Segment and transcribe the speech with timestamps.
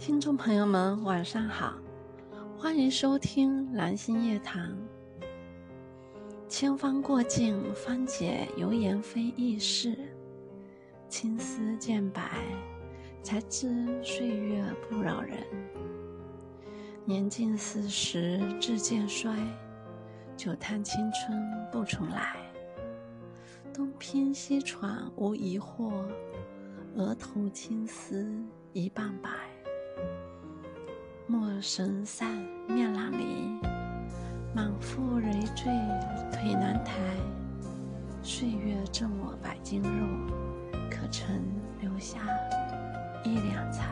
[0.00, 1.74] 听众朋友们，晚上好，
[2.56, 4.74] 欢迎收听蓝心夜谈。
[6.48, 9.94] 千帆过尽，方解油盐非易事；
[11.10, 12.30] 青丝渐白，
[13.22, 15.36] 才知岁月不饶人。
[17.04, 19.36] 年近四十志渐衰，
[20.34, 21.38] 久叹青春
[21.70, 22.36] 不重来。
[23.70, 25.92] 东拼西闯无疑惑，
[26.94, 28.34] 额头青丝
[28.72, 29.28] 一半白。
[31.60, 32.26] 神散，
[32.66, 33.60] 面朗离，
[34.54, 35.64] 满腹累赘
[36.32, 36.94] 腿难抬。
[38.22, 40.06] 岁月赠我百斤肉，
[40.90, 41.28] 可曾
[41.80, 42.20] 留下
[43.24, 43.89] 一两财？